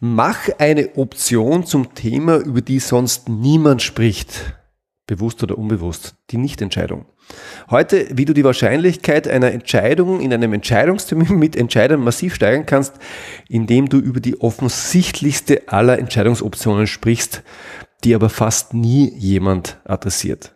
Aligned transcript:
Mach 0.00 0.48
eine 0.58 0.96
Option 0.96 1.66
zum 1.66 1.92
Thema, 1.94 2.36
über 2.36 2.60
die 2.60 2.78
sonst 2.78 3.28
niemand 3.28 3.82
spricht, 3.82 4.56
bewusst 5.08 5.42
oder 5.42 5.58
unbewusst, 5.58 6.14
die 6.30 6.36
Nichtentscheidung. 6.36 7.06
Heute, 7.68 8.06
wie 8.12 8.24
du 8.24 8.32
die 8.32 8.44
Wahrscheinlichkeit 8.44 9.26
einer 9.26 9.50
Entscheidung 9.50 10.20
in 10.20 10.32
einem 10.32 10.52
Entscheidungstermin 10.52 11.36
mit 11.36 11.56
Entscheidern 11.56 12.00
massiv 12.00 12.36
steigern 12.36 12.64
kannst, 12.64 12.94
indem 13.48 13.88
du 13.88 13.98
über 13.98 14.20
die 14.20 14.40
offensichtlichste 14.40 15.62
aller 15.66 15.98
Entscheidungsoptionen 15.98 16.86
sprichst, 16.86 17.42
die 18.04 18.14
aber 18.14 18.30
fast 18.30 18.74
nie 18.74 19.12
jemand 19.16 19.80
adressiert. 19.84 20.54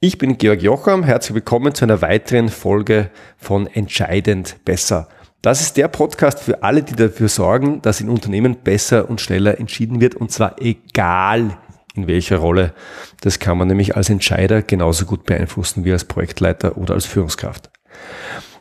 Ich 0.00 0.18
bin 0.18 0.36
Georg 0.36 0.62
Jocham, 0.62 1.04
herzlich 1.04 1.36
willkommen 1.36 1.76
zu 1.76 1.84
einer 1.84 2.02
weiteren 2.02 2.48
Folge 2.48 3.10
von 3.36 3.68
Entscheidend 3.68 4.56
besser. 4.64 5.08
Das 5.40 5.60
ist 5.60 5.76
der 5.76 5.86
Podcast 5.86 6.40
für 6.40 6.64
alle, 6.64 6.82
die 6.82 6.96
dafür 6.96 7.28
sorgen, 7.28 7.80
dass 7.82 8.00
in 8.00 8.08
Unternehmen 8.08 8.56
besser 8.56 9.08
und 9.08 9.20
schneller 9.20 9.60
entschieden 9.60 10.00
wird 10.00 10.16
und 10.16 10.32
zwar 10.32 10.60
egal 10.60 11.56
in 11.94 12.08
welcher 12.08 12.38
Rolle. 12.38 12.74
Das 13.20 13.38
kann 13.38 13.56
man 13.56 13.68
nämlich 13.68 13.94
als 13.94 14.10
Entscheider 14.10 14.62
genauso 14.62 15.04
gut 15.04 15.24
beeinflussen 15.26 15.84
wie 15.84 15.92
als 15.92 16.04
Projektleiter 16.04 16.76
oder 16.76 16.94
als 16.94 17.06
Führungskraft. 17.06 17.70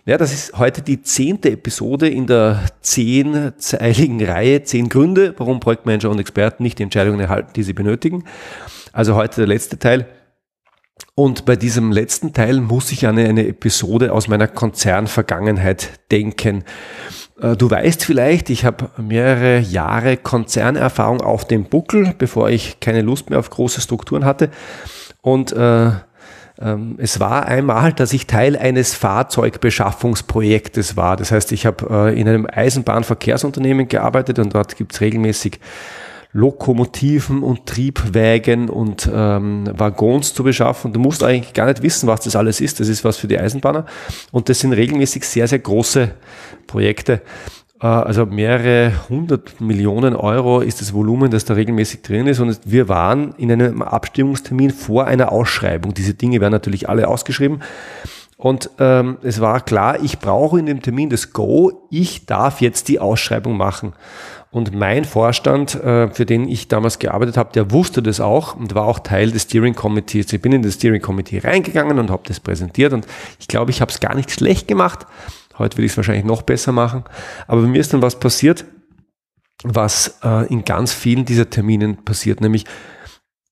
Ja, 0.05 0.20
das 0.20 0.31
ist 0.31 0.58
heute 0.58 0.84
die 0.84 1.02
zehnte 1.02 1.52
Episode 1.52 2.08
in 2.08 2.27
der 2.27 2.63
zehnzeiligen 2.81 4.23
Reihe, 4.23 4.64
zehn 4.64 4.88
Gründe, 4.88 5.34
warum 5.38 5.59
Projektmanager 5.59 6.12
und 6.12 6.20
Experten 6.20 6.62
nicht 6.62 6.78
die 6.78 6.84
Entscheidungen 6.84 7.20
erhalten, 7.20 7.53
die 7.55 7.64
sie 7.64 7.73
benötigen. 7.73 8.23
Also 8.94 9.16
heute 9.16 9.38
der 9.38 9.48
letzte 9.48 9.80
Teil. 9.80 10.08
Und 11.16 11.46
bei 11.46 11.56
diesem 11.56 11.92
letzten 11.92 12.34
Teil 12.34 12.62
muss 12.62 12.92
ich 12.92 13.08
an 13.08 13.18
eine 13.18 13.48
Episode 13.48 14.14
aus 14.14 14.28
meiner 14.28 14.48
Konzernvergangenheit 14.48 15.90
denken. 16.12 16.64
Äh, 17.42 17.56
du 17.56 17.70
weißt 17.70 18.06
vielleicht, 18.06 18.50
ich 18.50 18.66
habe 18.66 18.90
mehrere 18.98 19.60
Jahre 19.60 20.18
Konzernerfahrung 20.18 21.22
auf 21.22 21.48
dem 21.48 21.66
Buckel, 21.66 22.14
bevor 22.18 22.50
ich 22.50 22.80
keine 22.80 23.02
Lust 23.02 23.30
mehr 23.30 23.39
auf 23.39 23.50
große 23.50 23.81
Strukturen 23.81 24.26
hatte. 24.26 24.50
Und 25.22 25.52
äh, 25.52 25.92
ähm, 26.59 26.95
es 26.98 27.20
war 27.20 27.45
einmal, 27.45 27.94
dass 27.94 28.14
ich 28.14 28.28
Teil 28.28 28.56
eines 28.56 28.95
Fahrzeugbeschaffungsprojektes 28.95 30.98
war. 30.98 31.17
Das 31.17 31.32
heißt, 31.32 31.52
ich 31.52 31.66
habe 31.66 32.09
äh, 32.09 32.20
in 32.20 32.28
einem 32.28 32.48
Eisenbahnverkehrsunternehmen 32.52 33.88
gearbeitet 33.88 34.39
und 34.39 34.56
dort 34.56 34.76
gibt 34.76 34.94
es 34.94 35.02
regelmäßig 35.02 35.59
Lokomotiven 36.33 37.42
und 37.42 37.66
Triebwägen 37.66 38.70
und 38.70 39.09
ähm, 39.11 39.66
Waggons 39.73 40.33
zu 40.33 40.44
beschaffen. 40.44 40.94
Du 40.94 41.00
musst 41.00 41.23
eigentlich 41.23 41.53
gar 41.53 41.67
nicht 41.67 41.81
wissen, 41.81 42.08
was 42.08 42.22
das 42.22 42.36
alles 42.36 42.61
ist. 42.61 42.80
Das 42.80 42.89
ist 42.89 43.03
was 43.03 43.17
für 43.17 43.28
die 43.28 43.39
Eisenbahner. 43.39 43.86
Und 44.31 44.50
das 44.50 44.59
sind 44.59 44.73
regelmäßig 44.73 45.23
sehr, 45.23 45.48
sehr 45.48 45.59
große 45.59 46.11
Projekte. 46.67 47.22
Äh, 47.81 47.88
also 47.88 48.25
mehrere 48.25 48.94
hundert 49.09 49.61
Millionen 49.61 50.16
Euro 50.16 50.61
ist 50.61 50.81
das 50.81 50.94
Volumen, 50.94 51.31
das 51.31 51.45
da 51.45 51.53
regelmäßig 51.53 52.02
drin 52.02 52.28
ist. 52.28 52.39
Und 52.39 52.59
wir 52.66 52.89
waren 52.89 53.33
in 53.38 53.52
einem 53.52 53.81
Abstimmungstermin 53.81 54.72
vor 54.72 55.05
einer 55.05 55.31
Ausschreibung. 55.31 55.94
Diese 55.94 56.14
Dinge 56.14 56.42
werden 56.42 56.53
natürlich 56.53 56.89
alle 56.89 57.08
ausgeschrieben. 57.08 57.61
Und 58.38 58.69
ähm, 58.77 59.17
es 59.23 59.41
war 59.41 59.61
klar, 59.61 60.03
ich 60.03 60.19
brauche 60.19 60.59
in 60.59 60.67
dem 60.67 60.83
Termin 60.83 61.09
das 61.09 61.33
Go, 61.33 61.88
ich 61.89 62.27
darf 62.27 62.61
jetzt 62.61 62.88
die 62.88 62.99
Ausschreibung 62.99 63.57
machen. 63.57 63.93
Und 64.52 64.73
mein 64.73 65.05
Vorstand, 65.05 65.73
äh, 65.75 66.09
für 66.09 66.25
den 66.25 66.47
ich 66.47 66.67
damals 66.67 66.99
gearbeitet 66.99 67.35
habe, 67.35 67.52
der 67.52 67.71
wusste 67.71 68.03
das 68.03 68.21
auch 68.21 68.55
und 68.55 68.75
war 68.75 68.85
auch 68.85 68.99
Teil 68.99 69.31
des 69.31 69.43
Steering 69.43 69.73
Committees. 69.73 70.31
Ich 70.31 70.41
bin 70.41 70.52
in 70.52 70.61
das 70.61 70.75
Steering 70.75 71.02
Committee 71.02 71.39
reingegangen 71.39 71.97
und 71.97 72.11
habe 72.11 72.23
das 72.27 72.39
präsentiert 72.39 72.93
und 72.93 73.08
ich 73.39 73.47
glaube, 73.47 73.71
ich 73.71 73.81
habe 73.81 73.91
es 73.91 73.99
gar 73.99 74.15
nicht 74.15 74.30
schlecht 74.30 74.67
gemacht. 74.67 75.08
Heute 75.58 75.77
will 75.77 75.85
ich 75.85 75.91
es 75.91 75.97
wahrscheinlich 75.97 76.25
noch 76.25 76.43
besser 76.43 76.71
machen. 76.71 77.03
Aber 77.47 77.61
bei 77.61 77.67
mir 77.67 77.81
ist 77.81 77.91
dann 77.93 78.03
was 78.03 78.19
passiert, 78.19 78.65
was 79.63 80.19
äh, 80.23 80.45
in 80.53 80.63
ganz 80.63 80.93
vielen 80.93 81.25
dieser 81.25 81.49
Terminen 81.49 82.05
passiert, 82.05 82.41
nämlich 82.41 82.65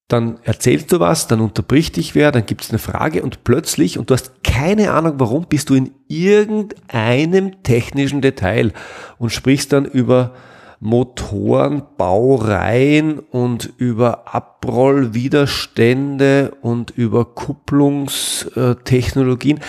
dann 0.07 0.37
erzählst 0.43 0.91
du 0.91 0.99
was, 0.99 1.25
dann 1.27 1.41
unterbricht 1.41 1.95
dich 1.95 2.13
wer, 2.13 2.31
dann 2.31 2.45
gibt 2.45 2.63
es 2.63 2.69
eine 2.69 2.77
Frage 2.77 3.23
und 3.23 3.43
plötzlich, 3.43 3.97
und 3.97 4.07
du 4.09 4.13
hast 4.13 4.43
keine 4.43 4.91
Ahnung 4.91 5.15
warum, 5.17 5.47
bist 5.47 5.71
du 5.71 5.75
in 5.75 5.89
irgendeinem 6.07 7.63
technischen 7.63 8.21
Detail 8.21 8.71
und 9.17 9.31
sprichst 9.31 9.73
dann 9.73 9.85
über 9.85 10.33
Motorenbaureihen 10.79 13.19
und 13.19 13.73
über 13.77 14.35
Abrollwiderstände 14.35 16.53
und 16.61 16.91
über 16.91 17.25
Kupplungstechnologien. 17.25 19.59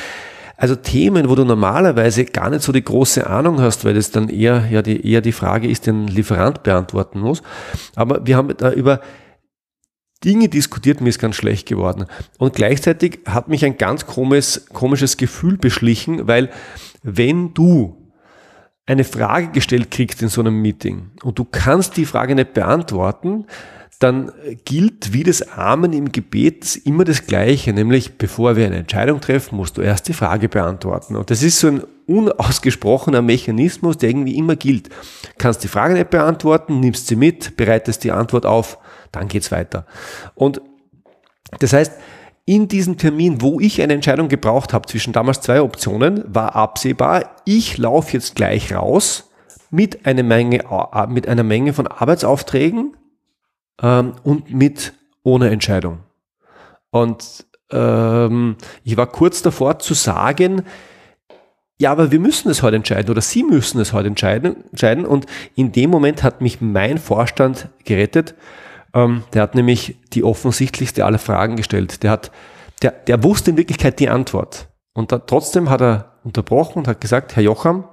Also 0.59 0.75
Themen, 0.75 1.29
wo 1.29 1.35
du 1.35 1.45
normalerweise 1.45 2.25
gar 2.25 2.51
nicht 2.51 2.63
so 2.63 2.73
die 2.73 2.85
große 2.85 3.27
Ahnung 3.27 3.61
hast, 3.61 3.85
weil 3.85 3.97
es 3.97 4.11
dann 4.11 4.29
eher, 4.29 4.65
ja, 4.71 4.83
die, 4.83 5.07
eher 5.07 5.21
die 5.21 5.33
Frage 5.33 5.69
ist, 5.69 5.87
den 5.87 6.07
Lieferant 6.07 6.63
beantworten 6.63 7.21
muss. 7.21 7.43
Aber 7.95 8.27
wir 8.27 8.37
haben 8.37 8.55
da 8.57 8.73
über 8.73 9.01
Dinge 10.27 10.49
diskutiert, 10.49 11.01
mir 11.01 11.09
ist 11.09 11.21
ganz 11.21 11.37
schlecht 11.37 11.67
geworden. 11.69 12.05
Und 12.39 12.55
gleichzeitig 12.55 13.21
hat 13.27 13.49
mich 13.49 13.65
ein 13.65 13.79
ganz 13.79 14.07
komisches, 14.07 14.67
komisches 14.73 15.17
Gefühl 15.17 15.57
beschlichen, 15.57 16.27
weil 16.27 16.51
wenn 17.03 17.55
du 17.55 17.97
eine 18.85 19.05
Frage 19.05 19.49
gestellt 19.49 19.91
kriegst 19.91 20.21
in 20.23 20.29
so 20.29 20.41
einem 20.41 20.61
Meeting 20.61 21.13
und 21.23 21.39
du 21.39 21.45
kannst 21.45 21.97
die 21.97 22.07
Frage 22.07 22.35
nicht 22.35 22.55
beantworten, 22.55 23.47
dann 23.99 24.31
gilt 24.65 25.13
wie 25.13 25.23
das 25.23 25.53
Amen 25.53 25.93
im 25.93 26.13
Gebet 26.13 26.77
immer 26.85 27.05
das 27.05 27.27
Gleiche, 27.27 27.73
nämlich 27.73 28.19
bevor 28.19 28.57
wir 28.57 28.67
eine 28.67 28.77
Entscheidung 28.77 29.21
treffen, 29.21 29.57
musst 29.57 29.79
du 29.79 29.83
erst 29.83 30.09
die 30.09 30.13
Frage 30.13 30.49
beantworten. 30.49 31.17
Und 31.17 31.31
das 31.31 31.43
ist 31.43 31.61
so 31.61 31.69
ein 31.69 31.83
unausgesprochener 32.07 33.23
Mechanismus, 33.23 33.97
der 33.97 34.11
irgendwie 34.11 34.37
immer 34.37 34.55
gilt. 34.55 34.91
Kannst 35.39 35.65
die 35.65 35.69
Frage 35.69 35.95
nicht 35.95 36.11
beantworten, 36.11 36.81
nimmst 36.81 37.07
sie 37.07 37.17
mit, 37.17 37.57
bereitest 37.57 38.05
die 38.05 38.13
Antwort 38.13 38.45
auf, 38.45 38.79
dann 39.17 39.29
geht's 39.29 39.53
weiter. 39.53 39.87
Und 40.35 40.61
das 41.59 41.73
heißt, 41.73 41.93
in 42.45 42.69
diesem 42.69 42.97
Termin, 42.97 43.43
wo 43.43 43.59
ich 43.59 43.83
eine 43.83 43.95
Entscheidung 43.95 44.29
gebraucht 44.29 44.73
habe 44.73 44.87
zwischen 44.87 45.13
damals 45.13 45.41
zwei 45.41 45.61
Optionen, 45.61 46.23
war 46.33 46.55
absehbar, 46.55 47.37
ich 47.45 47.77
laufe 47.77 48.13
jetzt 48.13 48.37
gleich 48.37 48.73
raus 48.73 49.31
mit 49.71 50.07
einer 50.07 50.23
Menge, 50.23 50.61
äh, 50.61 51.07
mit 51.09 51.27
einer 51.29 51.43
Menge 51.43 51.73
von 51.73 51.89
Arbeitsaufträgen 51.89 52.97
ähm, 53.83 54.13
und 54.23 54.55
mit 54.55 54.95
ohne 55.25 55.51
Entscheidung. 55.51 55.99
Und 56.91 57.47
ähm, 57.73 58.57
ich 58.85 58.97
war 58.97 59.09
kurz 59.09 59.43
davor 59.43 59.81
zu 59.81 59.95
sagen, 59.95 60.63
ja, 61.79 61.91
aber 61.93 62.11
wir 62.11 62.21
müssen 62.21 62.49
es 62.49 62.63
heute 62.63 62.77
entscheiden 62.77 63.11
oder 63.11 63.21
Sie 63.21 63.43
müssen 63.43 63.81
es 63.81 63.93
heute 63.93 64.09
entscheiden. 64.09 64.65
entscheiden. 64.71 65.05
Und 65.05 65.27
in 65.57 65.73
dem 65.73 65.91
Moment 65.91 66.23
hat 66.23 66.41
mich 66.41 66.61
mein 66.61 66.97
Vorstand 66.97 67.69
gerettet 67.85 68.35
ähm, 68.97 69.25
der 69.35 69.43
hat 69.43 69.55
nämlich 69.55 69.99
die 70.15 70.25
offensichtlichste 70.25 71.05
aller 71.05 71.19
Fragen 71.19 71.57
gestellt. 71.57 72.03
Der 72.03 72.11
hat, 72.11 72.33
der, 72.83 72.93
der 72.93 73.23
wusste 73.23 73.51
in 73.51 73.59
Wirklichkeit 73.59 74.01
die 74.01 74.09
Antwort. 74.09 74.69
Und 74.95 75.13
da, 75.13 75.19
trotzdem 75.19 75.69
hat 75.69 75.83
er 75.83 76.19
unterbrochen 76.25 76.79
und 76.79 76.89
hat 76.89 77.03
gesagt, 77.03 77.37
Herr 77.37 77.43
Jocham, 77.43 77.87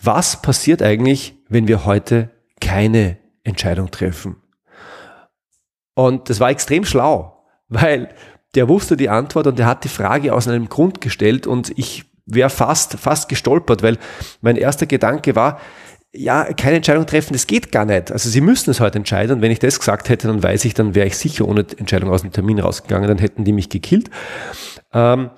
was 0.00 0.40
passiert 0.40 0.82
eigentlich, 0.82 1.34
wenn 1.48 1.68
wir 1.68 1.84
heute 1.84 2.30
keine 2.60 3.18
Entscheidung 3.42 3.90
treffen? 3.90 4.36
Und 5.94 6.30
das 6.30 6.40
war 6.40 6.48
extrem 6.48 6.86
schlau, 6.86 7.44
weil 7.68 8.08
der 8.54 8.68
wusste 8.68 8.96
die 8.96 9.10
Antwort 9.10 9.46
und 9.46 9.58
der 9.58 9.66
hat 9.66 9.84
die 9.84 9.88
Frage 9.88 10.32
aus 10.32 10.48
einem 10.48 10.70
Grund 10.70 11.02
gestellt 11.02 11.46
und 11.46 11.76
ich 11.78 12.06
wäre 12.24 12.48
fast, 12.50 12.94
fast 12.94 13.28
gestolpert, 13.28 13.82
weil 13.82 13.98
mein 14.40 14.56
erster 14.56 14.86
Gedanke 14.86 15.36
war, 15.36 15.60
ja, 16.16 16.44
keine 16.52 16.76
Entscheidung 16.76 17.06
treffen, 17.06 17.32
das 17.32 17.46
geht 17.46 17.72
gar 17.72 17.84
nicht. 17.84 18.12
Also 18.12 18.28
sie 18.28 18.40
müssen 18.40 18.70
es 18.70 18.80
heute 18.80 18.98
entscheiden. 18.98 19.36
Und 19.36 19.42
wenn 19.42 19.50
ich 19.50 19.58
das 19.58 19.78
gesagt 19.78 20.08
hätte, 20.08 20.28
dann 20.28 20.42
weiß 20.42 20.64
ich, 20.64 20.74
dann 20.74 20.94
wäre 20.94 21.06
ich 21.06 21.18
sicher 21.18 21.46
ohne 21.46 21.66
Entscheidung 21.76 22.10
aus 22.10 22.22
dem 22.22 22.32
Termin 22.32 22.60
rausgegangen, 22.60 23.08
dann 23.08 23.18
hätten 23.18 23.44
die 23.44 23.52
mich 23.52 23.68
gekillt. 23.68 24.10
Ähm, 24.92 25.30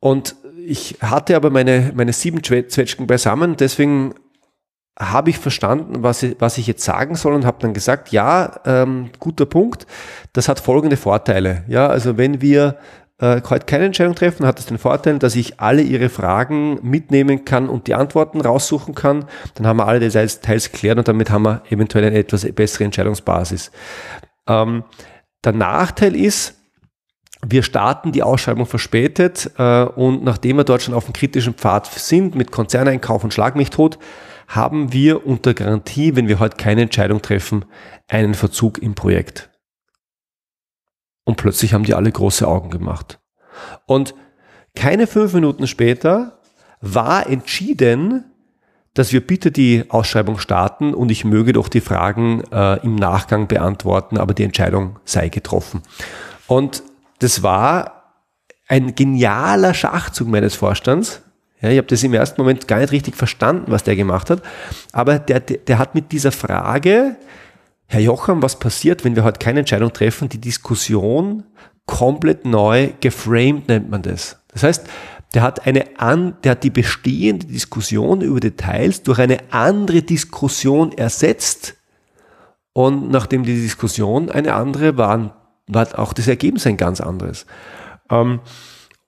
und 0.00 0.36
ich 0.66 0.96
hatte 1.02 1.36
aber 1.36 1.50
meine, 1.50 1.92
meine 1.94 2.12
sieben 2.12 2.42
Zwetschgen 2.42 3.06
beisammen, 3.06 3.56
deswegen 3.56 4.14
habe 4.98 5.30
ich 5.30 5.38
verstanden, 5.38 6.02
was 6.02 6.22
ich, 6.22 6.36
was 6.38 6.56
ich 6.56 6.66
jetzt 6.66 6.84
sagen 6.84 7.16
soll 7.16 7.34
und 7.34 7.44
habe 7.44 7.58
dann 7.60 7.74
gesagt, 7.74 8.10
ja, 8.10 8.60
ähm, 8.64 9.10
guter 9.18 9.44
Punkt, 9.44 9.86
das 10.32 10.48
hat 10.48 10.60
folgende 10.60 10.96
Vorteile. 10.96 11.64
Ja, 11.68 11.88
also 11.88 12.16
wenn 12.16 12.40
wir 12.40 12.78
äh, 13.18 13.40
heute 13.48 13.66
keine 13.66 13.84
Entscheidung 13.86 14.14
treffen, 14.14 14.46
hat 14.46 14.58
es 14.58 14.66
den 14.66 14.78
Vorteil, 14.78 15.18
dass 15.18 15.36
ich 15.36 15.60
alle 15.60 15.82
Ihre 15.82 16.08
Fragen 16.08 16.80
mitnehmen 16.82 17.44
kann 17.44 17.68
und 17.68 17.86
die 17.86 17.94
Antworten 17.94 18.40
raussuchen 18.40 18.94
kann. 18.94 19.26
Dann 19.54 19.66
haben 19.66 19.76
wir 19.76 19.86
alle 19.86 20.00
Details 20.00 20.40
teils 20.40 20.72
geklärt 20.72 20.98
und 20.98 21.06
damit 21.06 21.30
haben 21.30 21.44
wir 21.44 21.62
eventuell 21.70 22.04
eine 22.04 22.18
etwas 22.18 22.50
bessere 22.52 22.84
Entscheidungsbasis. 22.84 23.70
Ähm, 24.48 24.84
der 25.44 25.52
Nachteil 25.52 26.16
ist, 26.16 26.60
wir 27.46 27.62
starten 27.62 28.12
die 28.12 28.22
Ausschreibung 28.22 28.66
verspätet 28.66 29.50
äh, 29.58 29.84
und 29.84 30.24
nachdem 30.24 30.56
wir 30.56 30.64
dort 30.64 30.82
schon 30.82 30.94
auf 30.94 31.04
dem 31.04 31.12
kritischen 31.12 31.54
Pfad 31.54 31.86
sind 31.86 32.34
mit 32.34 32.50
Konzerneinkauf 32.50 33.22
und 33.22 33.34
Schlag 33.34 33.54
mich 33.54 33.70
tot, 33.70 33.98
haben 34.48 34.92
wir 34.92 35.26
unter 35.26 35.54
Garantie, 35.54 36.16
wenn 36.16 36.28
wir 36.28 36.38
heute 36.38 36.56
keine 36.56 36.82
Entscheidung 36.82 37.22
treffen, 37.22 37.64
einen 38.08 38.34
Verzug 38.34 38.78
im 38.82 38.94
Projekt. 38.94 39.50
Und 41.24 41.36
plötzlich 41.36 41.74
haben 41.74 41.84
die 41.84 41.94
alle 41.94 42.12
große 42.12 42.46
Augen 42.46 42.70
gemacht. 42.70 43.18
Und 43.86 44.14
keine 44.74 45.06
fünf 45.06 45.32
Minuten 45.32 45.66
später 45.66 46.40
war 46.80 47.28
entschieden, 47.28 48.24
dass 48.94 49.12
wir 49.12 49.26
bitte 49.26 49.50
die 49.50 49.84
Ausschreibung 49.88 50.38
starten 50.38 50.94
und 50.94 51.10
ich 51.10 51.24
möge 51.24 51.52
doch 51.52 51.68
die 51.68 51.80
Fragen 51.80 52.44
äh, 52.52 52.78
im 52.84 52.94
Nachgang 52.94 53.48
beantworten, 53.48 54.18
aber 54.18 54.34
die 54.34 54.44
Entscheidung 54.44 54.98
sei 55.04 55.28
getroffen. 55.28 55.82
Und 56.46 56.82
das 57.18 57.42
war 57.42 58.04
ein 58.68 58.94
genialer 58.94 59.74
Schachzug 59.74 60.28
meines 60.28 60.54
Vorstands. 60.54 61.22
Ja, 61.60 61.70
ich 61.70 61.78
habe 61.78 61.88
das 61.88 62.02
im 62.02 62.14
ersten 62.14 62.40
Moment 62.40 62.68
gar 62.68 62.78
nicht 62.78 62.92
richtig 62.92 63.16
verstanden, 63.16 63.72
was 63.72 63.84
der 63.84 63.96
gemacht 63.96 64.30
hat. 64.30 64.42
Aber 64.92 65.18
der, 65.18 65.40
der, 65.40 65.58
der 65.58 65.78
hat 65.78 65.94
mit 65.94 66.12
dieser 66.12 66.32
Frage, 66.32 67.16
Herr 67.86 68.00
Jocham, 68.00 68.42
was 68.42 68.58
passiert, 68.58 69.04
wenn 69.04 69.16
wir 69.16 69.24
heute 69.24 69.38
keine 69.38 69.60
Entscheidung 69.60 69.92
treffen, 69.92 70.28
die 70.28 70.40
Diskussion 70.40 71.44
komplett 71.86 72.44
neu 72.44 72.90
geframed, 73.00 73.68
nennt 73.68 73.90
man 73.90 74.02
das. 74.02 74.38
Das 74.48 74.62
heißt, 74.62 74.86
der 75.34 75.42
hat 75.42 75.66
eine 75.66 75.98
an, 75.98 76.36
der 76.44 76.52
hat 76.52 76.64
die 76.64 76.70
bestehende 76.70 77.46
Diskussion 77.46 78.20
über 78.20 78.40
Details 78.40 79.02
durch 79.02 79.18
eine 79.18 79.38
andere 79.50 80.02
Diskussion 80.02 80.92
ersetzt. 80.92 81.74
Und 82.72 83.10
nachdem 83.10 83.44
die 83.44 83.60
Diskussion 83.60 84.30
eine 84.30 84.54
andere 84.54 84.96
war, 84.96 85.36
war 85.66 85.98
auch 85.98 86.12
das 86.12 86.28
Ergebnis 86.28 86.66
ein 86.66 86.76
ganz 86.76 87.00
anderes. 87.00 87.46
Ähm, 88.10 88.40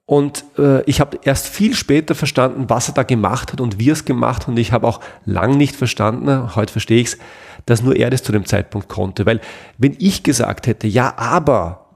und 0.06 0.44
äh, 0.56 0.82
ich 0.84 1.00
habe 1.00 1.18
erst 1.24 1.48
viel 1.48 1.74
später 1.74 2.14
verstanden, 2.14 2.66
was 2.68 2.88
er 2.88 2.94
da 2.94 3.02
gemacht 3.02 3.52
hat 3.52 3.60
und 3.60 3.80
wie 3.80 3.90
er 3.90 3.94
es 3.94 4.04
gemacht 4.04 4.42
hat. 4.42 4.48
Und 4.48 4.56
ich 4.56 4.70
habe 4.70 4.86
auch 4.86 5.00
lang 5.24 5.56
nicht 5.56 5.74
verstanden, 5.74 6.54
heute 6.54 6.70
verstehe 6.70 7.00
ich 7.00 7.08
es, 7.08 7.18
dass 7.66 7.82
nur 7.82 7.96
er 7.96 8.08
das 8.08 8.22
zu 8.22 8.30
dem 8.30 8.46
Zeitpunkt 8.46 8.88
konnte. 8.88 9.26
Weil 9.26 9.40
wenn 9.78 9.96
ich 9.98 10.22
gesagt 10.22 10.68
hätte, 10.68 10.86
ja, 10.86 11.14
aber 11.16 11.86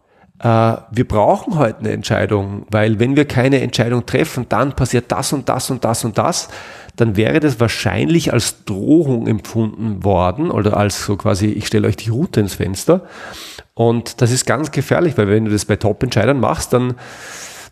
äh, 0.41 0.47
wir 0.91 1.07
brauchen 1.07 1.57
heute 1.57 1.79
eine 1.81 1.93
Entscheidung, 1.93 2.67
weil 2.69 2.99
wenn 2.99 3.15
wir 3.15 3.27
keine 3.27 3.61
Entscheidung 3.61 4.05
treffen, 4.07 4.47
dann 4.49 4.75
passiert 4.75 5.13
das 5.13 5.33
und 5.33 5.49
das 5.49 5.71
und 5.71 5.85
das 5.85 6.05
und 6.05 6.19
das, 6.19 6.49
dann 6.97 7.17
wäre 7.17 7.39
das 7.39 7.61
wahrscheinlich 7.61 8.33
als 8.33 8.65
Drohung 8.65 9.29
empfunden 9.29 10.03
worden 10.03 10.51
oder 10.51 10.77
als 10.77 11.05
so 11.05 11.17
quasi, 11.17 11.47
ich 11.47 11.69
stelle 11.69 11.87
euch 11.87 11.97
die 11.97 12.11
Route 12.11 12.41
ins 12.41 12.55
Fenster. 12.55 13.03
Und 13.75 14.21
das 14.21 14.33
ist 14.33 14.47
ganz 14.47 14.73
gefährlich, 14.73 15.17
weil 15.17 15.29
wenn 15.29 15.45
du 15.45 15.53
das 15.53 15.65
bei 15.65 15.77
Top-Entscheidern 15.77 16.41
machst, 16.41 16.73
dann 16.73 16.95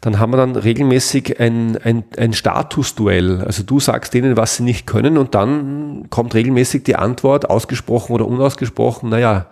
dann 0.00 0.18
haben 0.18 0.32
wir 0.32 0.36
dann 0.36 0.54
regelmäßig 0.54 1.40
ein, 1.40 1.76
ein, 1.76 2.04
ein 2.16 2.32
Statusduell. 2.32 3.42
Also 3.42 3.62
du 3.62 3.80
sagst 3.80 4.14
denen, 4.14 4.36
was 4.36 4.56
sie 4.56 4.62
nicht 4.62 4.86
können 4.86 5.18
und 5.18 5.34
dann 5.34 6.06
kommt 6.10 6.34
regelmäßig 6.34 6.84
die 6.84 6.96
Antwort, 6.96 7.50
ausgesprochen 7.50 8.12
oder 8.12 8.26
unausgesprochen, 8.26 9.08
naja, 9.10 9.46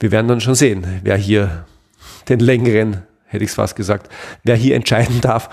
wir 0.00 0.12
werden 0.12 0.28
dann 0.28 0.40
schon 0.40 0.54
sehen, 0.54 1.00
wer 1.02 1.16
hier 1.16 1.64
den 2.28 2.40
längeren, 2.40 3.02
hätte 3.26 3.44
ich 3.44 3.50
es 3.50 3.56
fast 3.56 3.76
gesagt, 3.76 4.10
wer 4.44 4.56
hier 4.56 4.76
entscheiden 4.76 5.20
darf. 5.20 5.48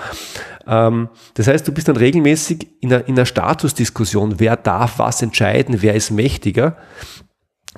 Ähm, 0.67 1.09
das 1.33 1.47
heißt, 1.47 1.67
du 1.67 1.71
bist 1.71 1.87
dann 1.87 1.97
regelmäßig 1.97 2.67
in 2.81 2.93
einer, 2.93 3.07
in 3.07 3.15
einer 3.15 3.25
Statusdiskussion, 3.25 4.39
wer 4.39 4.55
darf 4.55 4.99
was 4.99 5.21
entscheiden, 5.21 5.81
wer 5.81 5.95
ist 5.95 6.11
mächtiger. 6.11 6.77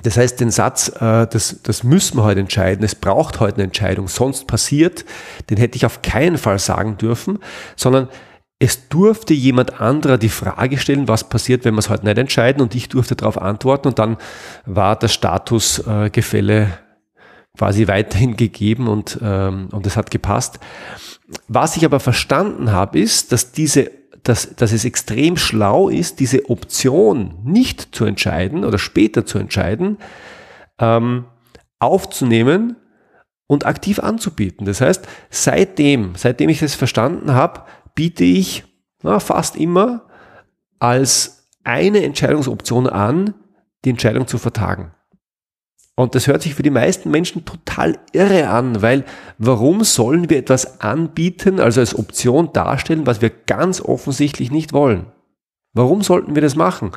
Das 0.04 0.16
heißt, 0.16 0.38
den 0.38 0.50
Satz, 0.50 0.88
äh, 1.00 1.26
das, 1.26 1.60
das 1.62 1.82
müssen 1.82 2.18
wir 2.18 2.24
heute 2.24 2.40
entscheiden, 2.40 2.84
es 2.84 2.94
braucht 2.94 3.40
heute 3.40 3.56
eine 3.56 3.64
Entscheidung, 3.64 4.06
sonst 4.06 4.46
passiert, 4.46 5.04
den 5.50 5.56
hätte 5.56 5.76
ich 5.76 5.86
auf 5.86 6.02
keinen 6.02 6.38
Fall 6.38 6.58
sagen 6.58 6.96
dürfen, 6.96 7.38
sondern 7.74 8.08
es 8.58 8.88
durfte 8.88 9.34
jemand 9.34 9.80
anderer 9.80 10.16
die 10.16 10.28
Frage 10.28 10.78
stellen, 10.78 11.08
was 11.08 11.28
passiert, 11.28 11.64
wenn 11.64 11.74
wir 11.74 11.80
es 11.80 11.88
heute 11.88 12.04
nicht 12.04 12.18
entscheiden 12.18 12.62
und 12.62 12.74
ich 12.74 12.88
durfte 12.88 13.16
darauf 13.16 13.40
antworten 13.40 13.88
und 13.88 13.98
dann 13.98 14.16
war 14.64 14.96
das 14.96 15.12
Statusgefälle 15.12 16.78
quasi 17.56 17.88
weiterhin 17.88 18.36
gegeben 18.36 18.88
und, 18.88 19.18
ähm, 19.22 19.68
und 19.72 19.86
es 19.86 19.96
hat 19.96 20.10
gepasst. 20.10 20.58
Was 21.48 21.76
ich 21.76 21.84
aber 21.84 22.00
verstanden 22.00 22.72
habe, 22.72 22.98
ist, 22.98 23.32
dass 23.32 23.52
diese 23.52 23.90
dass, 24.24 24.56
dass 24.56 24.72
es 24.72 24.84
extrem 24.84 25.36
schlau 25.36 25.88
ist, 25.88 26.18
diese 26.18 26.50
Option 26.50 27.38
nicht 27.44 27.94
zu 27.94 28.04
entscheiden 28.04 28.64
oder 28.64 28.78
später 28.78 29.24
zu 29.24 29.38
entscheiden, 29.38 29.98
ähm, 30.78 31.26
aufzunehmen 31.78 32.76
und 33.46 33.66
aktiv 33.66 33.98
anzubieten. 33.98 34.66
Das 34.66 34.80
heißt, 34.80 35.06
seitdem, 35.30 36.14
seitdem 36.16 36.48
ich 36.48 36.60
das 36.60 36.74
verstanden 36.74 37.34
habe, 37.34 37.62
biete 37.94 38.24
ich 38.24 38.64
na, 39.02 39.20
fast 39.20 39.56
immer 39.56 40.06
als 40.78 41.50
eine 41.62 42.02
Entscheidungsoption 42.02 42.88
an, 42.88 43.34
die 43.84 43.90
Entscheidung 43.90 44.26
zu 44.26 44.38
vertagen. 44.38 44.92
Und 45.96 46.14
das 46.14 46.26
hört 46.26 46.42
sich 46.42 46.54
für 46.54 46.64
die 46.64 46.70
meisten 46.70 47.10
Menschen 47.10 47.44
total 47.44 47.98
irre 48.12 48.48
an, 48.48 48.82
weil 48.82 49.04
warum 49.38 49.84
sollen 49.84 50.28
wir 50.28 50.38
etwas 50.38 50.80
anbieten, 50.80 51.60
also 51.60 51.80
als 51.80 51.96
Option 51.96 52.52
darstellen, 52.52 53.06
was 53.06 53.20
wir 53.20 53.30
ganz 53.30 53.80
offensichtlich 53.80 54.50
nicht 54.50 54.72
wollen? 54.72 55.06
Warum 55.72 56.02
sollten 56.02 56.34
wir 56.34 56.42
das 56.42 56.56
machen? 56.56 56.92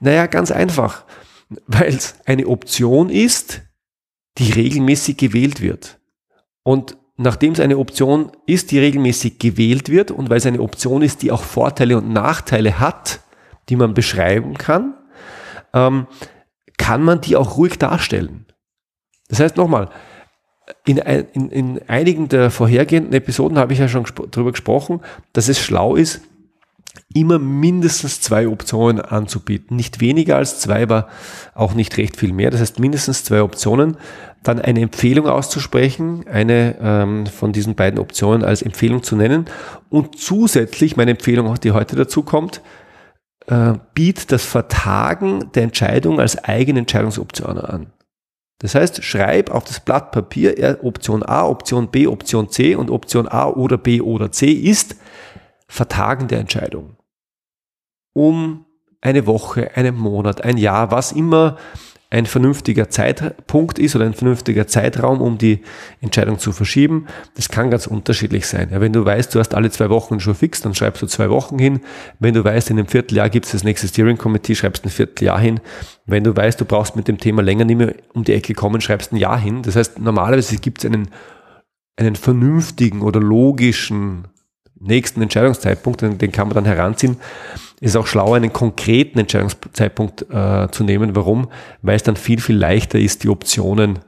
Naja, 0.00 0.26
ganz 0.26 0.50
einfach, 0.50 1.04
weil 1.66 1.94
es 1.94 2.16
eine 2.24 2.48
Option 2.48 3.10
ist, 3.10 3.62
die 4.38 4.52
regelmäßig 4.52 5.16
gewählt 5.16 5.60
wird. 5.60 5.98
Und 6.64 6.96
nachdem 7.16 7.52
es 7.52 7.60
eine 7.60 7.78
Option 7.78 8.32
ist, 8.46 8.72
die 8.72 8.78
regelmäßig 8.78 9.38
gewählt 9.38 9.88
wird 9.88 10.10
und 10.10 10.30
weil 10.30 10.38
es 10.38 10.46
eine 10.46 10.60
Option 10.60 11.02
ist, 11.02 11.22
die 11.22 11.30
auch 11.30 11.42
Vorteile 11.42 11.96
und 11.96 12.12
Nachteile 12.12 12.80
hat, 12.80 13.20
die 13.68 13.76
man 13.76 13.94
beschreiben 13.94 14.54
kann, 14.54 14.94
ähm, 15.72 16.06
kann 16.78 17.02
man 17.02 17.20
die 17.20 17.36
auch 17.36 17.56
ruhig 17.56 17.78
darstellen. 17.78 18.46
Das 19.28 19.40
heißt 19.40 19.56
nochmal, 19.56 19.90
in, 20.84 20.98
in, 20.98 21.50
in 21.50 21.80
einigen 21.88 22.28
der 22.28 22.50
vorhergehenden 22.50 23.12
Episoden 23.12 23.58
habe 23.58 23.72
ich 23.72 23.78
ja 23.78 23.88
schon 23.88 24.02
gespro 24.02 24.26
darüber 24.26 24.52
gesprochen, 24.52 25.00
dass 25.32 25.48
es 25.48 25.60
schlau 25.60 25.94
ist, 25.94 26.20
immer 27.14 27.38
mindestens 27.38 28.20
zwei 28.20 28.48
Optionen 28.48 29.00
anzubieten. 29.00 29.76
Nicht 29.76 30.00
weniger 30.00 30.36
als 30.36 30.60
zwei, 30.60 30.82
aber 30.82 31.08
auch 31.54 31.74
nicht 31.74 31.96
recht 31.98 32.16
viel 32.16 32.32
mehr. 32.32 32.50
Das 32.50 32.60
heißt 32.60 32.80
mindestens 32.80 33.24
zwei 33.24 33.42
Optionen. 33.42 33.96
Dann 34.42 34.60
eine 34.60 34.80
Empfehlung 34.80 35.26
auszusprechen, 35.26 36.24
eine 36.28 36.76
ähm, 36.80 37.26
von 37.26 37.52
diesen 37.52 37.74
beiden 37.74 37.98
Optionen 37.98 38.44
als 38.44 38.62
Empfehlung 38.62 39.02
zu 39.02 39.16
nennen 39.16 39.46
und 39.88 40.18
zusätzlich 40.18 40.96
meine 40.96 41.12
Empfehlung, 41.12 41.52
die 41.60 41.72
heute 41.72 41.96
dazu 41.96 42.22
kommt, 42.22 42.60
äh, 43.46 43.74
bietet 43.94 44.32
das 44.32 44.44
Vertagen 44.44 45.52
der 45.52 45.64
Entscheidung 45.64 46.20
als 46.20 46.42
eigene 46.42 46.80
Entscheidungsoption 46.80 47.58
an. 47.58 47.92
Das 48.58 48.74
heißt, 48.74 49.04
schreib 49.04 49.50
auf 49.50 49.64
das 49.64 49.80
Blatt 49.80 50.12
Papier 50.12 50.78
Option 50.82 51.22
A, 51.22 51.46
Option 51.46 51.90
B, 51.90 52.06
Option 52.06 52.48
C 52.48 52.74
und 52.74 52.90
Option 52.90 53.28
A 53.28 53.48
oder 53.48 53.76
B 53.76 54.00
oder 54.00 54.32
C 54.32 54.50
ist 54.50 54.96
Vertagen 55.68 56.28
der 56.28 56.40
Entscheidung. 56.40 56.96
Um 58.14 58.64
eine 59.02 59.26
Woche, 59.26 59.76
einen 59.76 59.94
Monat, 59.96 60.42
ein 60.42 60.56
Jahr, 60.56 60.90
was 60.90 61.12
immer 61.12 61.58
ein 62.08 62.26
vernünftiger 62.26 62.88
Zeitpunkt 62.88 63.78
ist 63.78 63.96
oder 63.96 64.04
ein 64.04 64.14
vernünftiger 64.14 64.66
Zeitraum, 64.68 65.20
um 65.20 65.38
die 65.38 65.62
Entscheidung 66.00 66.38
zu 66.38 66.52
verschieben. 66.52 67.06
Das 67.34 67.48
kann 67.48 67.70
ganz 67.70 67.88
unterschiedlich 67.88 68.46
sein. 68.46 68.68
Ja, 68.70 68.80
wenn 68.80 68.92
du 68.92 69.04
weißt, 69.04 69.34
du 69.34 69.40
hast 69.40 69.54
alle 69.54 69.70
zwei 69.70 69.90
Wochen 69.90 70.20
schon 70.20 70.36
fix, 70.36 70.62
dann 70.62 70.74
schreibst 70.74 71.02
du 71.02 71.06
zwei 71.06 71.30
Wochen 71.30 71.58
hin. 71.58 71.80
Wenn 72.20 72.34
du 72.34 72.44
weißt, 72.44 72.70
in 72.70 72.78
einem 72.78 72.86
Vierteljahr 72.86 73.28
gibt 73.28 73.46
es 73.46 73.52
das 73.52 73.64
nächste 73.64 73.88
Steering 73.88 74.18
Committee, 74.18 74.54
schreibst 74.54 74.84
ein 74.84 74.90
Vierteljahr 74.90 75.40
hin. 75.40 75.60
Wenn 76.06 76.22
du 76.22 76.36
weißt, 76.36 76.60
du 76.60 76.64
brauchst 76.64 76.94
mit 76.94 77.08
dem 77.08 77.18
Thema 77.18 77.42
länger 77.42 77.64
nicht 77.64 77.78
mehr 77.78 77.94
um 78.14 78.22
die 78.22 78.34
Ecke 78.34 78.54
kommen, 78.54 78.80
schreibst 78.80 79.12
ein 79.12 79.16
Jahr 79.16 79.38
hin. 79.38 79.62
Das 79.62 79.74
heißt, 79.74 79.98
normalerweise 79.98 80.56
gibt 80.58 80.78
es 80.78 80.84
einen, 80.84 81.08
einen 81.96 82.14
vernünftigen 82.14 83.02
oder 83.02 83.18
logischen 83.18 84.28
nächsten 84.78 85.22
Entscheidungszeitpunkt, 85.22 86.02
den, 86.02 86.18
den 86.18 86.30
kann 86.30 86.46
man 86.48 86.54
dann 86.54 86.66
heranziehen 86.66 87.16
ist 87.80 87.96
auch 87.96 88.06
schlauer, 88.06 88.36
einen 88.36 88.52
konkreten 88.52 89.18
Entscheidungszeitpunkt 89.18 90.26
äh, 90.30 90.68
zu 90.70 90.84
nehmen. 90.84 91.14
Warum? 91.14 91.48
Weil 91.82 91.96
es 91.96 92.02
dann 92.02 92.16
viel, 92.16 92.40
viel 92.40 92.56
leichter 92.56 92.98
ist, 92.98 93.22
die 93.22 93.28
Optionen, 93.28 93.98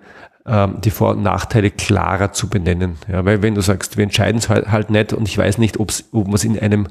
ähm, 0.47 0.81
die 0.83 0.91
Vor- 0.91 1.11
und 1.11 1.23
Nachteile 1.23 1.71
klarer 1.71 2.33
zu 2.33 2.49
benennen. 2.49 2.97
Ja, 3.11 3.25
weil 3.25 3.43
wenn 3.43 3.55
du 3.55 3.61
sagst, 3.61 3.97
wir 3.97 4.05
entscheiden 4.05 4.39
es 4.39 4.49
halt, 4.49 4.73
halt 4.73 4.91
nicht 4.91 5.13
und 5.13 5.29
ich 5.29 5.37
weiß 5.37 5.59
nicht, 5.59 5.79
ob 5.79 5.93
wir 6.13 6.35
es 6.35 6.45
in 6.45 6.59
einem 6.59 6.89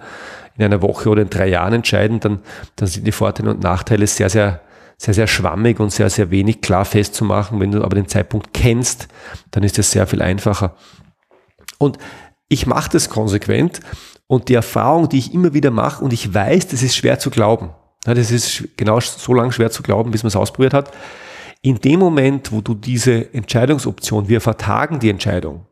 in 0.57 0.65
einer 0.65 0.81
Woche 0.81 1.09
oder 1.09 1.21
in 1.21 1.29
drei 1.29 1.47
Jahren 1.47 1.73
entscheiden, 1.73 2.19
dann, 2.19 2.39
dann 2.75 2.87
sind 2.87 3.05
die 3.05 3.11
Vorteile 3.11 3.51
und 3.51 3.61
Nachteile 3.61 4.07
sehr, 4.07 4.29
sehr, 4.29 4.61
sehr, 4.97 5.13
sehr 5.13 5.27
schwammig 5.27 5.79
und 5.79 5.91
sehr, 5.91 6.09
sehr 6.09 6.31
wenig 6.31 6.61
klar 6.61 6.83
festzumachen. 6.83 7.59
Wenn 7.59 7.71
du 7.71 7.83
aber 7.83 7.95
den 7.95 8.07
Zeitpunkt 8.07 8.53
kennst, 8.53 9.07
dann 9.51 9.63
ist 9.63 9.77
es 9.77 9.91
sehr 9.91 10.07
viel 10.07 10.21
einfacher. 10.21 10.75
Und 11.77 11.99
ich 12.49 12.65
mache 12.65 12.91
das 12.91 13.09
konsequent 13.09 13.81
und 14.27 14.49
die 14.49 14.53
Erfahrung, 14.53 15.09
die 15.09 15.19
ich 15.19 15.33
immer 15.33 15.53
wieder 15.53 15.71
mache, 15.71 16.03
und 16.03 16.13
ich 16.13 16.33
weiß, 16.33 16.67
das 16.67 16.83
ist 16.83 16.95
schwer 16.95 17.19
zu 17.19 17.29
glauben. 17.29 17.69
das 18.03 18.31
ist 18.31 18.77
genau 18.77 18.99
so 18.99 19.33
lange 19.33 19.51
schwer 19.51 19.71
zu 19.71 19.83
glauben, 19.83 20.11
bis 20.11 20.23
man 20.23 20.29
es 20.29 20.35
ausprobiert 20.35 20.73
hat. 20.73 20.91
In 21.61 21.79
dem 21.79 21.99
Moment, 21.99 22.51
wo 22.51 22.61
du 22.61 22.75
diese 22.75 23.33
Entscheidungsoption, 23.33 24.29
wir 24.29 24.41
vertagen 24.41 24.99
die 24.99 25.09
Entscheidung, 25.09 25.65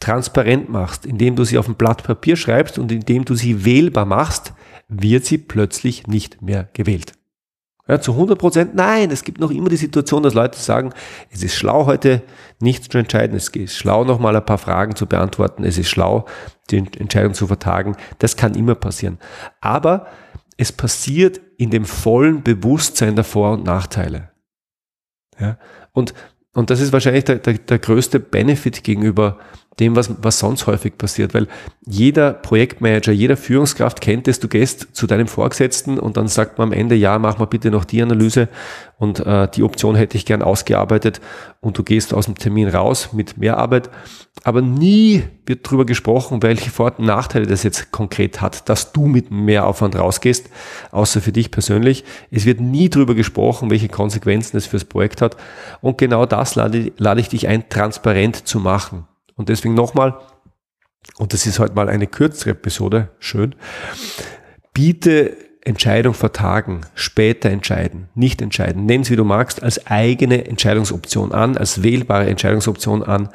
transparent 0.00 0.68
machst, 0.68 1.06
indem 1.06 1.36
du 1.36 1.44
sie 1.44 1.58
auf 1.58 1.68
ein 1.68 1.74
Blatt 1.74 2.02
Papier 2.02 2.36
schreibst 2.36 2.78
und 2.78 2.90
indem 2.90 3.24
du 3.24 3.34
sie 3.34 3.64
wählbar 3.64 4.04
machst, 4.04 4.52
wird 4.88 5.24
sie 5.24 5.38
plötzlich 5.38 6.06
nicht 6.06 6.42
mehr 6.42 6.68
gewählt. 6.72 7.12
Ja, 7.92 8.00
zu 8.00 8.12
100 8.12 8.38
Prozent 8.38 8.74
nein. 8.74 9.10
Es 9.10 9.22
gibt 9.22 9.38
noch 9.38 9.50
immer 9.50 9.68
die 9.68 9.76
Situation, 9.76 10.22
dass 10.22 10.32
Leute 10.32 10.58
sagen, 10.58 10.94
es 11.28 11.42
ist 11.42 11.54
schlau 11.54 11.84
heute 11.84 12.22
nichts 12.58 12.88
zu 12.88 12.96
entscheiden. 12.96 13.36
Es 13.36 13.48
ist 13.48 13.76
schlau 13.76 14.04
nochmal 14.04 14.34
ein 14.34 14.46
paar 14.46 14.56
Fragen 14.56 14.96
zu 14.96 15.04
beantworten. 15.04 15.62
Es 15.62 15.76
ist 15.76 15.90
schlau, 15.90 16.24
die 16.70 16.78
Entscheidung 16.78 17.34
zu 17.34 17.46
vertagen. 17.46 17.94
Das 18.18 18.38
kann 18.38 18.54
immer 18.54 18.76
passieren. 18.76 19.18
Aber 19.60 20.06
es 20.56 20.72
passiert 20.72 21.42
in 21.58 21.68
dem 21.68 21.84
vollen 21.84 22.42
Bewusstsein 22.42 23.14
der 23.14 23.24
Vor- 23.24 23.52
und 23.52 23.66
Nachteile. 23.66 24.30
Ja? 25.38 25.58
Und, 25.92 26.14
und 26.54 26.70
das 26.70 26.80
ist 26.80 26.94
wahrscheinlich 26.94 27.24
der, 27.24 27.40
der, 27.40 27.58
der 27.58 27.78
größte 27.78 28.20
Benefit 28.20 28.84
gegenüber 28.84 29.38
dem, 29.80 29.96
was, 29.96 30.10
was 30.22 30.38
sonst 30.38 30.66
häufig 30.66 30.98
passiert, 30.98 31.32
weil 31.34 31.48
jeder 31.86 32.32
Projektmanager, 32.32 33.12
jeder 33.12 33.36
Führungskraft 33.36 34.00
kennt 34.00 34.28
es, 34.28 34.38
du 34.38 34.48
gehst 34.48 34.88
zu 34.92 35.06
deinem 35.06 35.26
Vorgesetzten 35.26 35.98
und 35.98 36.16
dann 36.16 36.28
sagt 36.28 36.58
man 36.58 36.68
am 36.68 36.72
Ende, 36.72 36.94
ja, 36.94 37.18
mach 37.18 37.38
mal 37.38 37.46
bitte 37.46 37.70
noch 37.70 37.84
die 37.84 38.02
Analyse 38.02 38.48
und 38.98 39.20
äh, 39.20 39.48
die 39.48 39.62
Option 39.62 39.94
hätte 39.94 40.16
ich 40.16 40.26
gern 40.26 40.42
ausgearbeitet 40.42 41.20
und 41.60 41.78
du 41.78 41.82
gehst 41.82 42.12
aus 42.12 42.26
dem 42.26 42.34
Termin 42.36 42.68
raus 42.68 43.10
mit 43.12 43.38
mehr 43.38 43.56
Arbeit, 43.56 43.88
aber 44.44 44.60
nie 44.60 45.24
wird 45.46 45.66
darüber 45.66 45.86
gesprochen, 45.86 46.42
welche 46.42 46.70
Vor- 46.70 46.98
und 46.98 47.06
Nachteile 47.06 47.46
das 47.46 47.62
jetzt 47.62 47.92
konkret 47.92 48.42
hat, 48.42 48.68
dass 48.68 48.92
du 48.92 49.06
mit 49.06 49.30
mehr 49.30 49.66
Aufwand 49.66 49.96
rausgehst, 49.96 50.50
außer 50.90 51.20
für 51.20 51.32
dich 51.32 51.50
persönlich. 51.50 52.04
Es 52.30 52.44
wird 52.44 52.60
nie 52.60 52.90
darüber 52.90 53.14
gesprochen, 53.14 53.70
welche 53.70 53.88
Konsequenzen 53.88 54.58
es 54.58 54.66
fürs 54.66 54.84
Projekt 54.84 55.22
hat 55.22 55.36
und 55.80 55.96
genau 55.96 56.26
das 56.26 56.56
lade, 56.56 56.92
lade 56.98 57.20
ich 57.20 57.30
dich 57.30 57.48
ein, 57.48 57.68
transparent 57.70 58.46
zu 58.46 58.60
machen. 58.60 59.06
Und 59.36 59.48
deswegen 59.48 59.74
nochmal, 59.74 60.18
und 61.18 61.32
das 61.32 61.46
ist 61.46 61.58
heute 61.58 61.74
mal 61.74 61.88
eine 61.88 62.06
kürzere 62.06 62.50
Episode, 62.50 63.10
schön, 63.18 63.54
biete 64.72 65.36
Entscheidung 65.64 66.14
vertagen, 66.14 66.80
später 66.94 67.50
entscheiden, 67.50 68.08
nicht 68.14 68.42
entscheiden. 68.42 68.86
Nenn 68.86 69.02
es 69.02 69.10
wie 69.10 69.16
du 69.16 69.24
magst, 69.24 69.62
als 69.62 69.86
eigene 69.86 70.46
Entscheidungsoption 70.46 71.32
an, 71.32 71.56
als 71.56 71.82
wählbare 71.82 72.26
Entscheidungsoption 72.26 73.02
an 73.02 73.28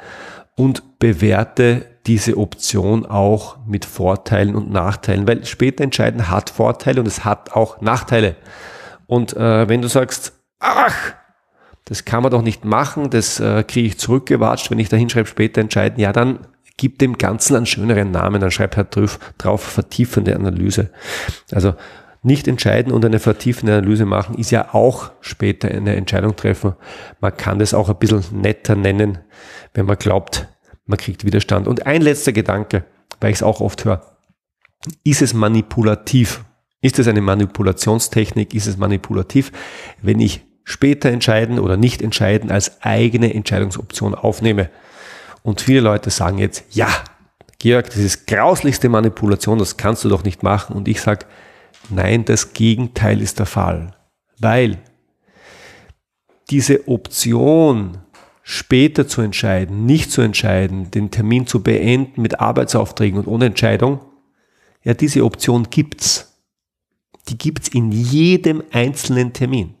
und 0.56 0.98
bewerte 0.98 1.86
diese 2.06 2.36
Option 2.36 3.06
auch 3.06 3.58
mit 3.66 3.84
Vorteilen 3.84 4.56
und 4.56 4.70
Nachteilen, 4.70 5.26
weil 5.26 5.44
später 5.44 5.84
entscheiden 5.84 6.28
hat 6.28 6.50
Vorteile 6.50 7.00
und 7.00 7.06
es 7.06 7.24
hat 7.24 7.52
auch 7.52 7.80
Nachteile. 7.80 8.36
Und 9.06 9.34
äh, 9.36 9.68
wenn 9.68 9.82
du 9.82 9.88
sagst, 9.88 10.32
ach, 10.58 11.14
das 11.88 12.04
kann 12.04 12.22
man 12.22 12.30
doch 12.30 12.42
nicht 12.42 12.64
machen, 12.64 13.08
das 13.10 13.40
äh, 13.40 13.64
kriege 13.64 13.88
ich 13.88 13.98
zurückgewatscht, 13.98 14.70
wenn 14.70 14.78
ich 14.78 14.90
da 14.90 14.96
hinschreibe, 14.96 15.26
später 15.26 15.60
entscheiden, 15.60 15.98
ja, 15.98 16.12
dann 16.12 16.40
gib 16.76 16.98
dem 16.98 17.16
Ganzen 17.16 17.56
einen 17.56 17.66
schöneren 17.66 18.10
Namen, 18.10 18.40
dann 18.40 18.50
schreib 18.50 18.76
halt 18.76 18.94
drauf, 18.94 19.18
drauf 19.38 19.62
vertiefende 19.62 20.36
Analyse. 20.36 20.90
Also 21.50 21.74
nicht 22.22 22.46
entscheiden 22.46 22.92
und 22.92 23.04
eine 23.04 23.20
vertiefende 23.20 23.76
Analyse 23.76 24.04
machen, 24.04 24.36
ist 24.36 24.50
ja 24.50 24.74
auch 24.74 25.12
später 25.20 25.68
eine 25.68 25.96
Entscheidung 25.96 26.36
treffen. 26.36 26.74
Man 27.20 27.36
kann 27.36 27.58
das 27.58 27.74
auch 27.74 27.88
ein 27.88 27.98
bisschen 27.98 28.22
netter 28.32 28.74
nennen, 28.74 29.18
wenn 29.72 29.86
man 29.86 29.96
glaubt, 29.96 30.46
man 30.84 30.98
kriegt 30.98 31.24
Widerstand. 31.24 31.68
Und 31.68 31.86
ein 31.86 32.02
letzter 32.02 32.32
Gedanke, 32.32 32.84
weil 33.20 33.30
ich 33.30 33.36
es 33.36 33.42
auch 33.42 33.60
oft 33.60 33.84
höre. 33.84 34.02
Ist 35.04 35.22
es 35.22 35.32
manipulativ? 35.32 36.44
Ist 36.80 36.98
es 36.98 37.08
eine 37.08 37.20
Manipulationstechnik? 37.20 38.54
Ist 38.54 38.66
es 38.66 38.76
manipulativ, 38.76 39.52
wenn 40.02 40.20
ich 40.20 40.47
später 40.68 41.08
entscheiden 41.08 41.58
oder 41.58 41.78
nicht 41.78 42.02
entscheiden 42.02 42.50
als 42.50 42.82
eigene 42.82 43.32
Entscheidungsoption 43.32 44.14
aufnehme. 44.14 44.68
Und 45.42 45.62
viele 45.62 45.80
Leute 45.80 46.10
sagen 46.10 46.36
jetzt, 46.36 46.62
ja, 46.72 46.88
Georg, 47.58 47.86
das 47.86 47.96
ist 47.96 48.26
grauslichste 48.26 48.90
Manipulation, 48.90 49.58
das 49.58 49.78
kannst 49.78 50.04
du 50.04 50.10
doch 50.10 50.24
nicht 50.24 50.42
machen. 50.42 50.76
Und 50.76 50.86
ich 50.86 51.00
sage, 51.00 51.24
nein, 51.88 52.26
das 52.26 52.52
Gegenteil 52.52 53.22
ist 53.22 53.38
der 53.38 53.46
Fall. 53.46 53.96
Weil 54.38 54.78
diese 56.50 56.86
Option, 56.86 57.98
später 58.42 59.08
zu 59.08 59.22
entscheiden, 59.22 59.86
nicht 59.86 60.12
zu 60.12 60.20
entscheiden, 60.20 60.90
den 60.90 61.10
Termin 61.10 61.46
zu 61.46 61.62
beenden 61.62 62.20
mit 62.20 62.40
Arbeitsaufträgen 62.40 63.18
und 63.18 63.26
ohne 63.26 63.46
Entscheidung, 63.46 64.00
ja, 64.84 64.92
diese 64.92 65.24
Option 65.24 65.68
gibt's. 65.70 66.38
Die 67.28 67.38
gibt's 67.38 67.68
in 67.68 67.90
jedem 67.90 68.62
einzelnen 68.70 69.32
Termin. 69.32 69.77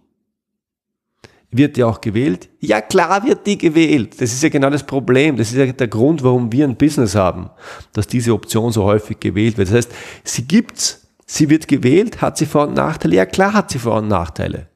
Wird 1.50 1.76
die 1.76 1.84
auch 1.84 2.00
gewählt? 2.02 2.50
Ja, 2.60 2.82
klar 2.82 3.24
wird 3.24 3.46
die 3.46 3.56
gewählt. 3.56 4.20
Das 4.20 4.32
ist 4.32 4.42
ja 4.42 4.50
genau 4.50 4.68
das 4.68 4.84
Problem. 4.84 5.36
Das 5.36 5.50
ist 5.50 5.56
ja 5.56 5.66
der 5.66 5.88
Grund, 5.88 6.22
warum 6.22 6.52
wir 6.52 6.64
ein 6.64 6.76
Business 6.76 7.14
haben, 7.14 7.48
dass 7.94 8.06
diese 8.06 8.34
Option 8.34 8.70
so 8.70 8.84
häufig 8.84 9.18
gewählt 9.18 9.56
wird. 9.56 9.68
Das 9.68 9.74
heißt, 9.74 9.92
sie 10.24 10.46
gibt's, 10.46 11.08
sie 11.26 11.48
wird 11.48 11.66
gewählt, 11.66 12.20
hat 12.20 12.36
sie 12.36 12.44
Vor- 12.44 12.68
und 12.68 12.74
Nachteile? 12.74 13.16
Ja, 13.16 13.24
klar 13.24 13.54
hat 13.54 13.70
sie 13.70 13.78
Vor- 13.78 13.98
und 13.98 14.08
Nachteile. 14.08 14.68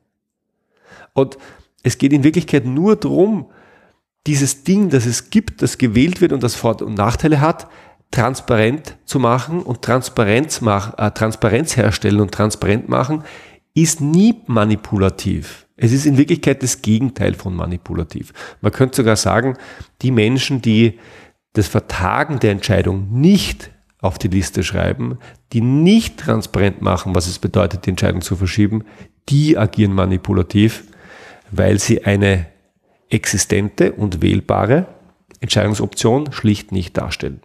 Und 1.13 1.37
es 1.83 1.99
geht 1.99 2.15
in 2.15 2.25
Wirklichkeit 2.25 2.65
nur 2.65 2.97
darum, 2.97 3.51
dieses 4.27 4.65
Ding, 4.65 4.89
das 4.89 5.05
es 5.05 5.29
gibt, 5.29 5.61
das 5.61 5.77
gewählt 5.77 6.23
wird 6.23 6.33
und 6.33 6.43
das 6.43 6.55
Vor- 6.55 6.81
und 6.81 6.95
Nachteile 6.95 7.41
hat, 7.43 7.69
transparent 8.11 8.97
zu 9.05 9.19
machen 9.19 9.63
und 9.63 9.83
Transparenz, 9.83 10.61
mach, 10.61 10.97
äh, 10.99 11.11
Transparenz 11.11 11.77
herstellen 11.77 12.21
und 12.21 12.33
transparent 12.33 12.89
machen, 12.89 13.25
ist 13.75 14.01
nie 14.01 14.43
manipulativ. 14.47 15.62
Es 15.77 15.93
ist 15.93 16.07
in 16.07 16.19
Wirklichkeit 16.19 16.63
das 16.63 16.83
Gegenteil 16.83 17.35
von 17.35 17.55
manipulativ. 17.55 18.33
Man 18.61 18.73
könnte 18.73 18.97
sogar 18.97 19.17
sagen, 19.17 19.57
die 20.03 20.11
Menschen, 20.11 20.63
die 20.63 20.99
das 21.55 21.69
Vertagen 21.69 22.39
der 22.41 22.53
Entscheidung 22.53 23.09
nicht 23.11 23.71
auf 24.01 24.19
die 24.19 24.29
Liste 24.29 24.65
schreiben, 24.65 25.19
die 25.53 25.61
nicht 25.61 26.19
transparent 26.19 26.83
machen, 26.83 27.15
was 27.15 27.27
es 27.27 27.39
bedeutet, 27.39 27.87
die 27.87 27.91
Entscheidung 27.91 28.21
zu 28.21 28.37
verschieben, 28.37 28.85
die 29.29 29.57
agieren 29.57 29.93
manipulativ, 29.93 30.85
weil 31.51 31.79
sie 31.79 32.05
eine 32.05 32.47
existente 33.09 33.93
und 33.93 34.23
wählbare 34.23 34.87
Entscheidungsoption 35.41 36.33
schlicht 36.33 36.73
nicht 36.73 36.97
darstellen. 36.97 37.41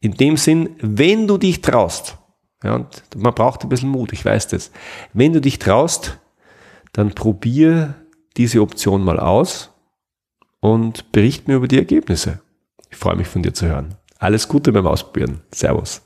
In 0.00 0.14
dem 0.14 0.36
Sinn, 0.36 0.70
wenn 0.80 1.26
du 1.26 1.38
dich 1.38 1.60
traust, 1.60 2.16
ja, 2.64 2.74
und 2.74 3.02
man 3.16 3.34
braucht 3.34 3.62
ein 3.62 3.68
bisschen 3.68 3.88
Mut, 3.88 4.12
ich 4.12 4.24
weiß 4.24 4.48
das, 4.48 4.70
wenn 5.12 5.32
du 5.32 5.40
dich 5.40 5.58
traust, 5.58 6.18
dann 6.92 7.14
probier 7.14 7.94
diese 8.36 8.60
Option 8.60 9.04
mal 9.04 9.18
aus 9.18 9.70
und 10.60 11.12
bericht 11.12 11.48
mir 11.48 11.56
über 11.56 11.68
die 11.68 11.78
Ergebnisse. 11.78 12.40
Ich 12.90 12.96
freue 12.96 13.16
mich 13.16 13.28
von 13.28 13.42
dir 13.42 13.54
zu 13.54 13.66
hören. 13.66 13.94
Alles 14.18 14.48
Gute 14.48 14.72
beim 14.72 14.86
Ausprobieren. 14.86 15.40
Servus. 15.52 16.02